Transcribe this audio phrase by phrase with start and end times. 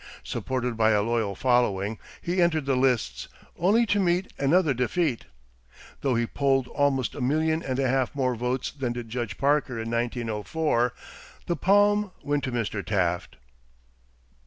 [0.23, 5.25] Supported by a loyal following, he entered the lists, only to meet another defeat.
[6.01, 9.79] Though he polled almost a million and a half more votes than did Judge Parker
[9.79, 10.93] in 1904,
[11.45, 12.83] the palm went to Mr.
[12.83, 13.35] Taft.